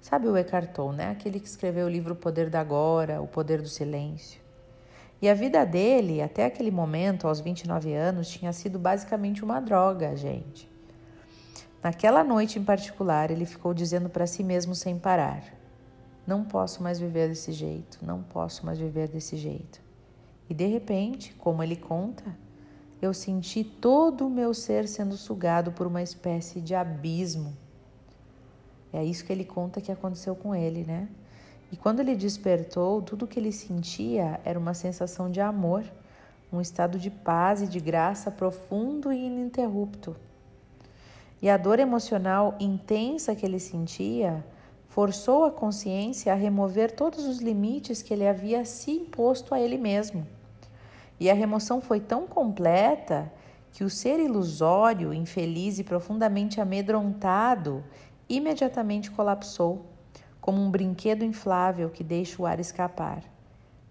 Sabe 0.00 0.28
o 0.28 0.36
Eckhart 0.36 0.72
Tolle, 0.72 0.96
né? 0.96 1.10
Aquele 1.10 1.40
que 1.40 1.46
escreveu 1.46 1.86
o 1.86 1.90
livro 1.90 2.14
O 2.14 2.16
Poder 2.16 2.48
da 2.48 2.60
Agora, 2.60 3.20
O 3.20 3.26
Poder 3.26 3.60
do 3.60 3.68
Silêncio. 3.68 4.40
E 5.20 5.28
a 5.28 5.34
vida 5.34 5.64
dele, 5.66 6.22
até 6.22 6.46
aquele 6.46 6.70
momento, 6.70 7.28
aos 7.28 7.38
29 7.38 7.92
anos, 7.92 8.28
tinha 8.28 8.52
sido 8.54 8.78
basicamente 8.78 9.44
uma 9.44 9.60
droga, 9.60 10.16
gente. 10.16 10.66
Naquela 11.82 12.24
noite 12.24 12.58
em 12.58 12.64
particular, 12.64 13.30
ele 13.30 13.44
ficou 13.44 13.74
dizendo 13.74 14.08
para 14.08 14.26
si 14.26 14.42
mesmo 14.42 14.74
sem 14.74 14.98
parar: 14.98 15.44
Não 16.26 16.44
posso 16.44 16.82
mais 16.82 16.98
viver 16.98 17.28
desse 17.28 17.52
jeito, 17.52 17.98
não 18.00 18.22
posso 18.22 18.64
mais 18.64 18.78
viver 18.78 19.08
desse 19.08 19.36
jeito. 19.36 19.83
E 20.48 20.54
de 20.54 20.66
repente, 20.66 21.34
como 21.34 21.62
ele 21.62 21.76
conta, 21.76 22.24
eu 23.00 23.12
senti 23.12 23.62
todo 23.64 24.26
o 24.26 24.30
meu 24.30 24.54
ser 24.54 24.86
sendo 24.88 25.16
sugado 25.16 25.72
por 25.72 25.86
uma 25.86 26.02
espécie 26.02 26.60
de 26.60 26.74
abismo. 26.74 27.54
É 28.92 29.04
isso 29.04 29.24
que 29.24 29.32
ele 29.32 29.44
conta 29.44 29.80
que 29.80 29.90
aconteceu 29.90 30.34
com 30.36 30.54
ele, 30.54 30.84
né? 30.84 31.08
E 31.72 31.76
quando 31.76 32.00
ele 32.00 32.14
despertou, 32.14 33.02
tudo 33.02 33.26
que 33.26 33.38
ele 33.38 33.50
sentia 33.50 34.40
era 34.44 34.58
uma 34.58 34.74
sensação 34.74 35.30
de 35.30 35.40
amor, 35.40 35.84
um 36.52 36.60
estado 36.60 36.98
de 36.98 37.10
paz 37.10 37.62
e 37.62 37.66
de 37.66 37.80
graça 37.80 38.30
profundo 38.30 39.12
e 39.12 39.26
ininterrupto. 39.26 40.14
E 41.42 41.50
a 41.50 41.56
dor 41.56 41.80
emocional 41.80 42.54
intensa 42.60 43.34
que 43.34 43.44
ele 43.44 43.58
sentia 43.58 44.44
forçou 44.94 45.44
a 45.44 45.50
consciência 45.50 46.32
a 46.32 46.36
remover 46.36 46.92
todos 46.92 47.26
os 47.26 47.38
limites 47.38 48.00
que 48.00 48.14
ele 48.14 48.28
havia 48.28 48.64
se 48.64 48.92
imposto 48.92 49.52
a 49.52 49.60
ele 49.60 49.76
mesmo. 49.76 50.24
E 51.18 51.28
a 51.28 51.34
remoção 51.34 51.80
foi 51.80 51.98
tão 51.98 52.28
completa 52.28 53.28
que 53.72 53.82
o 53.82 53.90
ser 53.90 54.20
ilusório, 54.20 55.12
infeliz 55.12 55.80
e 55.80 55.82
profundamente 55.82 56.60
amedrontado 56.60 57.82
imediatamente 58.28 59.10
colapsou, 59.10 59.84
como 60.40 60.62
um 60.62 60.70
brinquedo 60.70 61.24
inflável 61.24 61.90
que 61.90 62.04
deixa 62.04 62.40
o 62.40 62.46
ar 62.46 62.60
escapar. 62.60 63.24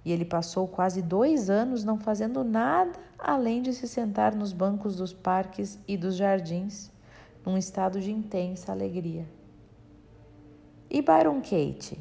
E 0.05 0.12
ele 0.13 0.24
passou 0.24 0.69
quase 0.69 1.01
dois 1.01 1.50
anos 1.50 1.83
não 1.83 2.00
fazendo 2.00 2.45
nada 2.45 2.98
além 3.19 3.62
de 3.62 3.74
se 3.74 3.89
sentar 3.89 4.33
nos 4.33 4.53
bancos 4.53 4.95
dos 4.95 5.12
parques 5.12 5.77
e 5.86 5.98
dos 5.98 6.15
jardins, 6.15 6.89
num 7.45 7.57
estado 7.57 8.00
de 8.00 8.10
intensa 8.10 8.72
alegria. 8.72 9.27
E 10.93 11.01
Byron 11.01 11.41
Kate? 11.41 11.97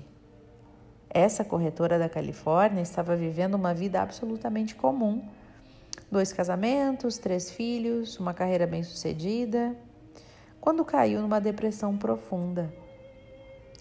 Essa 1.09 1.43
corretora 1.43 1.99
da 1.99 2.11
Califórnia 2.11 2.83
estava 2.83 3.17
vivendo 3.17 3.55
uma 3.55 3.73
vida 3.73 4.03
absolutamente 4.03 4.75
comum. 4.75 5.27
Dois 6.11 6.31
casamentos, 6.31 7.17
três 7.17 7.51
filhos, 7.51 8.21
uma 8.21 8.35
carreira 8.35 8.67
bem-sucedida, 8.67 9.75
quando 10.61 10.85
caiu 10.85 11.23
numa 11.23 11.41
depressão 11.41 11.97
profunda. 11.97 12.71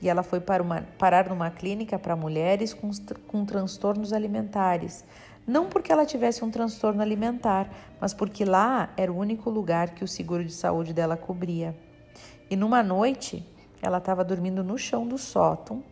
E 0.02 0.08
ela 0.08 0.24
foi 0.24 0.40
para 0.40 0.64
uma, 0.64 0.84
parar 0.98 1.28
numa 1.28 1.52
clínica 1.52 2.00
para 2.00 2.16
mulheres 2.16 2.74
com, 2.74 2.90
com 3.28 3.44
transtornos 3.44 4.14
alimentares. 4.14 5.04
Não 5.46 5.68
porque 5.68 5.92
ela 5.92 6.06
tivesse 6.06 6.42
um 6.42 6.50
transtorno 6.50 7.02
alimentar, 7.02 7.70
mas 8.00 8.14
porque 8.14 8.46
lá 8.46 8.94
era 8.96 9.12
o 9.12 9.18
único 9.18 9.50
lugar 9.50 9.90
que 9.90 10.06
o 10.06 10.08
seguro 10.08 10.46
de 10.46 10.54
saúde 10.54 10.94
dela 10.94 11.18
cobria. 11.18 11.76
E 12.50 12.56
numa 12.56 12.82
noite, 12.82 13.46
ela 13.82 13.98
estava 13.98 14.24
dormindo 14.24 14.64
no 14.64 14.78
chão 14.78 15.08
do 15.08 15.18
sótão 15.18 15.84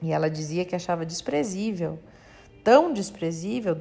e 0.00 0.12
ela 0.12 0.28
dizia 0.28 0.64
que 0.64 0.74
achava 0.74 1.04
desprezível, 1.06 1.98
tão 2.62 2.92
desprezível 2.92 3.76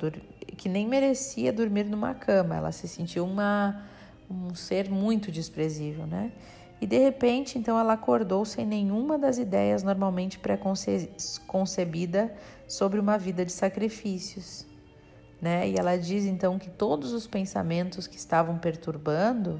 que 0.57 0.69
nem 0.69 0.87
merecia 0.87 1.51
dormir 1.51 1.85
numa 1.85 2.13
cama. 2.13 2.55
Ela 2.55 2.71
se 2.71 2.87
sentiu 2.87 3.25
uma, 3.25 3.83
um 4.29 4.55
ser 4.55 4.89
muito 4.89 5.31
desprezível, 5.31 6.05
né? 6.05 6.31
E 6.79 6.87
de 6.87 6.97
repente, 6.97 7.57
então, 7.57 7.79
ela 7.79 7.93
acordou 7.93 8.43
sem 8.43 8.65
nenhuma 8.65 9.17
das 9.17 9.37
ideias 9.37 9.81
normalmente 9.81 10.39
preconcebida 10.39 12.33
sobre 12.67 12.99
uma 12.99 13.17
vida 13.17 13.45
de 13.45 13.51
sacrifícios, 13.51 14.65
né? 15.41 15.69
E 15.69 15.75
ela 15.75 15.97
diz 15.97 16.25
então 16.25 16.59
que 16.59 16.69
todos 16.69 17.13
os 17.13 17.27
pensamentos 17.27 18.07
que 18.07 18.17
estavam 18.17 18.57
perturbando 18.57 19.59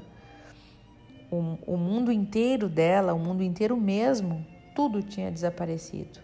o, 1.30 1.58
o 1.66 1.76
mundo 1.76 2.12
inteiro 2.12 2.68
dela, 2.68 3.14
o 3.14 3.18
mundo 3.18 3.42
inteiro 3.42 3.76
mesmo, 3.76 4.44
tudo 4.74 5.02
tinha 5.02 5.30
desaparecido 5.30 6.20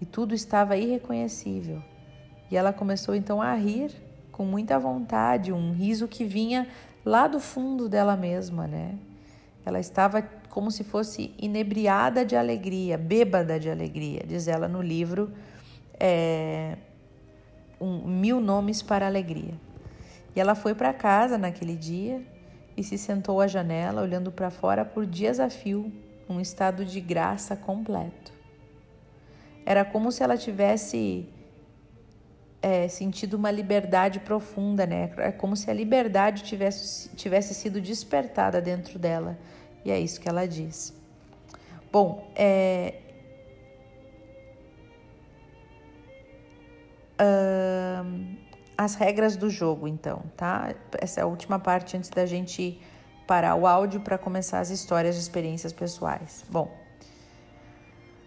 e 0.00 0.06
tudo 0.06 0.34
estava 0.34 0.76
irreconhecível. 0.76 1.82
E 2.50 2.56
ela 2.56 2.72
começou 2.72 3.14
então 3.14 3.40
a 3.40 3.54
rir 3.54 3.90
com 4.30 4.44
muita 4.44 4.78
vontade, 4.78 5.52
um 5.52 5.72
riso 5.72 6.08
que 6.08 6.24
vinha 6.24 6.68
lá 7.04 7.26
do 7.26 7.40
fundo 7.40 7.88
dela 7.88 8.16
mesma, 8.16 8.66
né? 8.66 8.94
Ela 9.64 9.80
estava 9.80 10.22
como 10.50 10.70
se 10.70 10.84
fosse 10.84 11.34
inebriada 11.38 12.24
de 12.24 12.36
alegria, 12.36 12.96
bêbada 12.98 13.58
de 13.58 13.70
alegria, 13.70 14.22
diz 14.26 14.46
ela 14.46 14.68
no 14.68 14.82
livro 14.82 15.32
é, 15.98 16.76
um, 17.80 18.06
Mil 18.06 18.40
Nomes 18.40 18.82
para 18.82 19.06
Alegria. 19.06 19.54
E 20.34 20.40
ela 20.40 20.54
foi 20.54 20.74
para 20.74 20.92
casa 20.92 21.38
naquele 21.38 21.76
dia 21.76 22.22
e 22.76 22.82
se 22.82 22.98
sentou 22.98 23.40
à 23.40 23.46
janela, 23.46 24.02
olhando 24.02 24.32
para 24.32 24.50
fora 24.50 24.84
por 24.84 25.06
dias 25.06 25.38
a 25.38 25.48
fio, 25.48 25.92
um 26.28 26.40
estado 26.40 26.84
de 26.84 27.00
graça 27.00 27.54
completo. 27.56 28.32
Era 29.64 29.84
como 29.84 30.10
se 30.10 30.22
ela 30.22 30.36
tivesse 30.36 31.28
é, 32.60 32.88
sentido 32.88 33.34
uma 33.34 33.50
liberdade 33.50 34.20
profunda, 34.20 34.86
né? 34.86 35.12
É 35.18 35.30
como 35.30 35.56
se 35.56 35.70
a 35.70 35.74
liberdade 35.74 36.42
tivesse, 36.42 37.10
tivesse 37.10 37.54
sido 37.54 37.80
despertada 37.80 38.60
dentro 38.60 38.98
dela. 38.98 39.38
E 39.84 39.90
é 39.90 39.98
isso 39.98 40.20
que 40.20 40.28
ela 40.28 40.46
diz. 40.46 40.92
Bom, 41.92 42.30
é, 42.34 42.94
Uh, 47.14 47.53
as 48.76 48.94
regras 48.94 49.36
do 49.36 49.48
jogo, 49.48 49.86
então, 49.86 50.22
tá? 50.36 50.74
Essa 50.98 51.20
é 51.20 51.22
a 51.22 51.26
última 51.26 51.58
parte 51.58 51.96
antes 51.96 52.10
da 52.10 52.26
gente 52.26 52.80
parar 53.26 53.54
o 53.54 53.66
áudio 53.66 54.00
para 54.00 54.18
começar 54.18 54.60
as 54.60 54.70
histórias 54.70 55.14
de 55.14 55.20
experiências 55.20 55.72
pessoais. 55.72 56.44
Bom, 56.50 56.70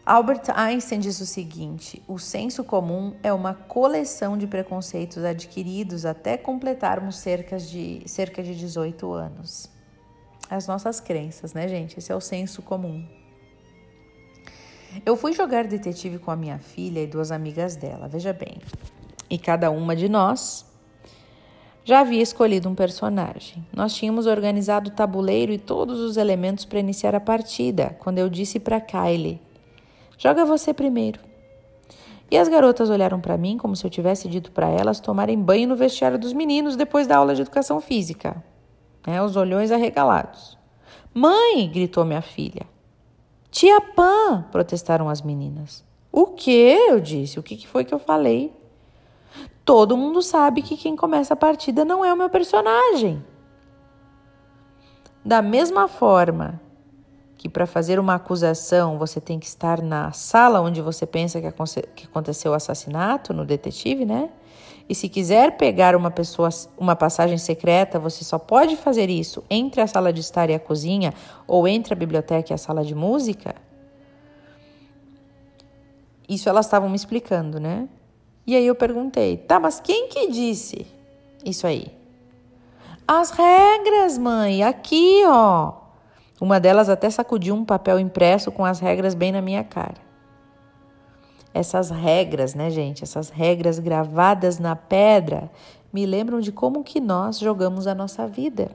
Albert 0.05 0.43
Einstein 0.55 0.99
diz 0.99 1.19
o 1.19 1.25
seguinte: 1.25 2.01
o 2.07 2.17
senso 2.17 2.63
comum 2.63 3.13
é 3.21 3.33
uma 3.33 3.53
coleção 3.53 4.37
de 4.37 4.47
preconceitos 4.47 5.23
adquiridos 5.23 6.05
até 6.05 6.37
completarmos 6.37 7.17
cerca 7.17 7.57
de, 7.59 8.03
cerca 8.05 8.41
de 8.41 8.55
18 8.55 9.11
anos. 9.11 9.69
As 10.49 10.65
nossas 10.65 11.01
crenças, 11.01 11.53
né, 11.53 11.67
gente? 11.67 11.99
Esse 11.99 12.09
é 12.11 12.15
o 12.15 12.21
senso 12.21 12.61
comum. 12.61 13.05
Eu 15.05 15.17
fui 15.17 15.33
jogar 15.33 15.67
detetive 15.67 16.17
com 16.17 16.31
a 16.31 16.37
minha 16.37 16.57
filha 16.57 17.01
e 17.01 17.07
duas 17.07 17.29
amigas 17.29 17.75
dela, 17.75 18.07
veja 18.07 18.31
bem. 18.31 18.57
E 19.29 19.37
cada 19.37 19.69
uma 19.69 19.95
de 19.95 20.07
nós 20.07 20.65
já 21.83 22.01
havia 22.01 22.21
escolhido 22.21 22.67
um 22.67 22.75
personagem. 22.75 23.65
Nós 23.73 23.93
tínhamos 23.93 24.25
organizado 24.25 24.89
o 24.89 24.93
tabuleiro 24.93 25.53
e 25.53 25.57
todos 25.57 25.99
os 25.99 26.17
elementos 26.17 26.65
para 26.65 26.79
iniciar 26.79 27.15
a 27.15 27.19
partida, 27.19 27.95
quando 27.99 28.17
eu 28.17 28.27
disse 28.27 28.59
para 28.59 28.81
Kylie: 28.81 29.39
Joga 30.17 30.43
você 30.43 30.73
primeiro. 30.73 31.19
E 32.29 32.37
as 32.37 32.49
garotas 32.49 32.89
olharam 32.89 33.21
para 33.21 33.37
mim 33.37 33.57
como 33.57 33.73
se 33.73 33.85
eu 33.85 33.89
tivesse 33.89 34.27
dito 34.27 34.51
para 34.51 34.67
elas 34.67 34.99
tomarem 34.99 35.41
banho 35.41 35.69
no 35.69 35.77
vestiário 35.77 36.19
dos 36.19 36.33
meninos 36.33 36.75
depois 36.75 37.07
da 37.07 37.15
aula 37.15 37.33
de 37.33 37.41
educação 37.41 37.79
física. 37.79 38.43
É, 39.05 39.21
os 39.21 39.37
olhões 39.37 39.71
arregalados. 39.71 40.57
Mãe! 41.13 41.69
gritou 41.73 42.03
minha 42.03 42.21
filha. 42.21 42.67
Tia 43.49 43.79
Pan! 43.79 44.45
protestaram 44.51 45.07
as 45.07 45.21
meninas. 45.21 45.85
O 46.11 46.27
que? 46.27 46.51
Eu 46.89 46.99
disse. 46.99 47.39
O 47.39 47.43
que 47.43 47.65
foi 47.65 47.85
que 47.85 47.93
eu 47.93 47.99
falei? 47.99 48.53
Todo 49.63 49.97
mundo 49.97 50.21
sabe 50.21 50.61
que 50.61 50.77
quem 50.77 50.95
começa 50.95 51.33
a 51.33 51.37
partida 51.37 51.83
não 51.83 52.03
é 52.03 52.13
o 52.13 52.17
meu 52.17 52.29
personagem. 52.29 53.23
Da 55.23 55.41
mesma 55.41 55.87
forma 55.87 56.61
que 57.37 57.47
para 57.47 57.67
fazer 57.67 57.99
uma 57.99 58.15
acusação 58.15 58.97
você 58.97 59.21
tem 59.21 59.37
que 59.39 59.45
estar 59.45 59.81
na 59.81 60.11
sala 60.11 60.61
onde 60.61 60.81
você 60.81 61.05
pensa 61.05 61.39
que 61.39 62.05
aconteceu 62.05 62.51
o 62.51 62.55
assassinato, 62.55 63.33
no 63.33 63.45
detetive, 63.45 64.05
né? 64.05 64.29
E 64.89 64.95
se 64.95 65.09
quiser 65.09 65.57
pegar 65.57 65.95
uma 65.95 66.09
pessoa, 66.09 66.49
uma 66.77 66.95
passagem 66.95 67.37
secreta, 67.37 67.99
você 67.99 68.23
só 68.23 68.39
pode 68.39 68.77
fazer 68.77 69.09
isso 69.09 69.43
entre 69.49 69.81
a 69.81 69.87
sala 69.87 70.13
de 70.13 70.21
estar 70.21 70.49
e 70.49 70.55
a 70.55 70.59
cozinha 70.59 71.13
ou 71.45 71.67
entre 71.67 71.93
a 71.93 71.95
biblioteca 71.95 72.53
e 72.53 72.55
a 72.55 72.57
sala 72.57 72.83
de 72.83 72.95
música. 72.95 73.53
Isso 76.27 76.47
elas 76.47 76.65
estavam 76.65 76.89
me 76.89 76.95
explicando, 76.95 77.59
né? 77.59 77.87
E 78.47 78.55
aí 78.55 78.65
eu 78.65 78.73
perguntei: 78.73 79.37
"Tá, 79.37 79.59
mas 79.59 79.79
quem 79.79 80.07
que 80.07 80.31
disse 80.31 80.87
isso 81.45 81.67
aí?" 81.67 81.87
As 83.07 83.29
regras, 83.29 84.17
mãe, 84.17 84.63
aqui, 84.63 85.21
ó. 85.27 85.73
Uma 86.41 86.59
delas 86.59 86.89
até 86.89 87.09
sacudiu 87.09 87.53
um 87.53 87.65
papel 87.65 87.99
impresso 87.99 88.51
com 88.51 88.65
as 88.65 88.79
regras 88.79 89.13
bem 89.13 89.31
na 89.31 89.41
minha 89.41 89.63
cara 89.63 90.07
essas 91.57 91.89
regras, 91.89 92.53
né, 92.53 92.69
gente? 92.69 93.03
Essas 93.03 93.29
regras 93.29 93.79
gravadas 93.79 94.59
na 94.59 94.75
pedra 94.75 95.51
me 95.91 96.05
lembram 96.05 96.39
de 96.39 96.51
como 96.51 96.83
que 96.83 96.99
nós 96.99 97.39
jogamos 97.39 97.87
a 97.87 97.95
nossa 97.95 98.27
vida. 98.27 98.69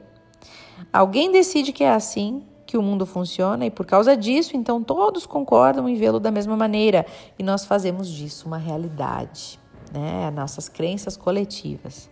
Alguém 0.91 1.31
decide 1.31 1.71
que 1.71 1.83
é 1.83 1.91
assim 1.91 2.43
que 2.65 2.77
o 2.77 2.81
mundo 2.81 3.05
funciona 3.05 3.65
e 3.65 3.71
por 3.71 3.85
causa 3.85 4.17
disso, 4.17 4.57
então 4.57 4.81
todos 4.83 5.25
concordam 5.25 5.87
em 5.87 5.95
vê-lo 5.95 6.19
da 6.19 6.31
mesma 6.31 6.57
maneira 6.57 7.05
e 7.37 7.43
nós 7.43 7.65
fazemos 7.65 8.07
disso 8.07 8.47
uma 8.47 8.57
realidade, 8.57 9.59
né? 9.93 10.31
Nossas 10.31 10.67
crenças 10.67 11.15
coletivas. 11.15 12.09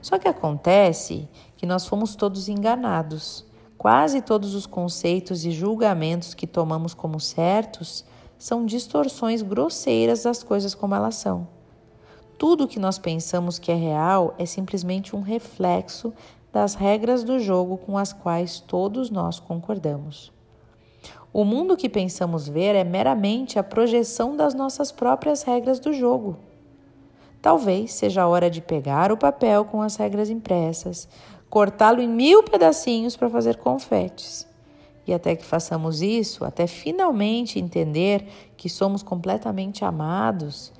Só 0.00 0.18
que 0.18 0.28
acontece 0.28 1.28
que 1.56 1.66
nós 1.66 1.86
fomos 1.86 2.14
todos 2.14 2.48
enganados. 2.48 3.44
Quase 3.76 4.22
todos 4.22 4.54
os 4.54 4.66
conceitos 4.66 5.44
e 5.44 5.50
julgamentos 5.50 6.34
que 6.34 6.46
tomamos 6.46 6.94
como 6.94 7.20
certos 7.20 8.04
são 8.38 8.64
distorções 8.64 9.42
grosseiras 9.42 10.22
das 10.22 10.42
coisas 10.42 10.74
como 10.74 10.94
elas 10.94 11.16
são. 11.16 11.46
Tudo 12.38 12.68
que 12.68 12.78
nós 12.78 12.98
pensamos 12.98 13.58
que 13.58 13.72
é 13.72 13.74
real 13.74 14.34
é 14.38 14.46
simplesmente 14.46 15.14
um 15.14 15.20
reflexo 15.20 16.12
das 16.52 16.74
regras 16.74 17.24
do 17.24 17.38
jogo 17.38 17.76
com 17.76 17.98
as 17.98 18.12
quais 18.12 18.60
todos 18.60 19.10
nós 19.10 19.40
concordamos. 19.40 20.32
O 21.32 21.44
mundo 21.44 21.76
que 21.76 21.88
pensamos 21.88 22.48
ver 22.48 22.74
é 22.74 22.84
meramente 22.84 23.58
a 23.58 23.62
projeção 23.62 24.36
das 24.36 24.54
nossas 24.54 24.90
próprias 24.90 25.42
regras 25.42 25.78
do 25.78 25.92
jogo. 25.92 26.47
Talvez 27.40 27.92
seja 27.92 28.22
a 28.22 28.28
hora 28.28 28.50
de 28.50 28.60
pegar 28.60 29.12
o 29.12 29.16
papel 29.16 29.64
com 29.64 29.80
as 29.82 29.96
regras 29.96 30.30
impressas, 30.30 31.08
cortá-lo 31.48 32.00
em 32.00 32.08
mil 32.08 32.42
pedacinhos 32.42 33.16
para 33.16 33.30
fazer 33.30 33.56
confetes 33.56 34.48
e 35.08 35.14
até 35.14 35.34
que 35.34 35.44
façamos 35.44 36.02
isso, 36.02 36.44
até 36.44 36.66
finalmente 36.66 37.58
entender 37.58 38.28
que 38.58 38.68
somos 38.68 39.02
completamente 39.02 39.82
amados, 39.82 40.70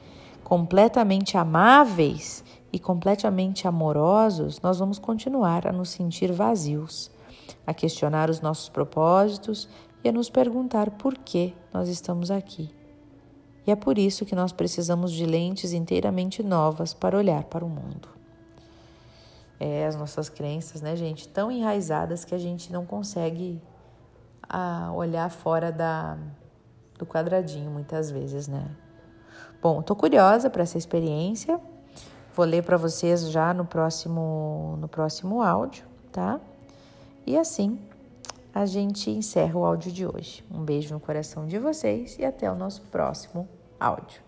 completamente 0.45 1.39
amáveis 1.39 2.45
e 2.71 2.79
completamente 2.79 3.67
amorosos, 3.67 4.61
nós 4.61 4.79
vamos 4.79 4.99
continuar 4.99 5.67
a 5.67 5.73
nos 5.73 5.89
sentir 5.89 6.31
vazios, 6.31 7.11
a 7.67 7.73
questionar 7.73 8.29
os 8.29 8.43
nossos 8.43 8.69
propósitos 8.69 9.67
e 10.05 10.11
a 10.11 10.13
nos 10.13 10.29
perguntar 10.29 10.91
por 10.91 11.17
que 11.17 11.55
nós 11.73 11.89
estamos 11.89 12.31
aqui. 12.31 12.78
E 13.69 13.71
é 13.71 13.77
por 13.77 13.99
isso 13.99 14.25
que 14.25 14.35
nós 14.35 14.51
precisamos 14.51 15.13
de 15.13 15.27
lentes 15.27 15.75
inteiramente 15.75 16.43
novas 16.43 16.95
para 16.95 17.19
olhar 17.19 17.45
para 17.45 17.63
o 17.63 17.69
mundo. 17.69 18.09
É, 19.61 19.87
as 19.87 19.95
nossas 19.95 20.31
crenças, 20.31 20.81
né, 20.81 20.97
gente, 20.97 21.29
tão 21.29 21.53
enraizadas 21.53 22.25
que 22.25 22.35
a 22.35 22.39
gente 22.39 22.73
não 22.73 22.87
consegue 22.87 23.61
a 24.43 24.91
olhar 24.95 25.31
fora 25.31 25.71
da, 25.71 26.17
do 26.99 27.05
quadradinho 27.05 27.71
muitas 27.71 28.11
vezes, 28.11 28.49
né? 28.49 28.71
Bom, 29.61 29.83
tô 29.83 29.95
curiosa 29.95 30.49
para 30.49 30.63
essa 30.63 30.79
experiência. 30.79 31.61
Vou 32.35 32.47
ler 32.47 32.63
para 32.63 32.79
vocês 32.79 33.31
já 33.31 33.53
no 33.53 33.67
próximo 33.67 34.79
no 34.81 34.89
próximo 34.89 35.43
áudio, 35.43 35.85
tá? 36.11 36.41
E 37.27 37.37
assim 37.37 37.79
a 38.55 38.65
gente 38.65 39.11
encerra 39.11 39.59
o 39.59 39.63
áudio 39.67 39.93
de 39.93 40.07
hoje. 40.07 40.43
Um 40.51 40.65
beijo 40.65 40.95
no 40.95 40.99
coração 40.99 41.45
de 41.47 41.59
vocês 41.59 42.19
e 42.19 42.25
até 42.25 42.51
o 42.51 42.55
nosso 42.55 42.81
próximo 42.91 43.47
áudio. 43.81 44.28